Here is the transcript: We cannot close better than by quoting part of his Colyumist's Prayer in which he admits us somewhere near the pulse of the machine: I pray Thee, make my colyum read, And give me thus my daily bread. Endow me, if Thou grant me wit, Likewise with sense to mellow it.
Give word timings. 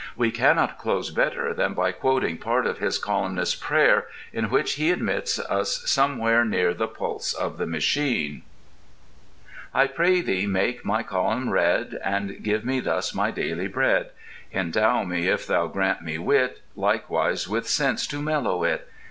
We 0.15 0.31
cannot 0.31 0.79
close 0.79 1.11
better 1.11 1.53
than 1.53 1.75
by 1.75 1.91
quoting 1.91 2.39
part 2.39 2.65
of 2.65 2.79
his 2.79 2.97
Colyumist's 2.97 3.53
Prayer 3.53 4.07
in 4.33 4.49
which 4.49 4.73
he 4.73 4.89
admits 4.89 5.37
us 5.37 5.87
somewhere 5.87 6.43
near 6.43 6.73
the 6.73 6.87
pulse 6.87 7.35
of 7.35 7.59
the 7.59 7.67
machine: 7.67 8.41
I 9.75 9.85
pray 9.85 10.21
Thee, 10.21 10.47
make 10.47 10.83
my 10.83 11.03
colyum 11.03 11.51
read, 11.51 11.99
And 12.03 12.41
give 12.41 12.65
me 12.65 12.79
thus 12.79 13.13
my 13.13 13.29
daily 13.29 13.67
bread. 13.67 14.09
Endow 14.51 15.03
me, 15.03 15.27
if 15.27 15.45
Thou 15.45 15.67
grant 15.67 16.01
me 16.01 16.17
wit, 16.17 16.61
Likewise 16.75 17.47
with 17.47 17.67
sense 17.69 18.07
to 18.07 18.23
mellow 18.23 18.63
it. 18.63 18.89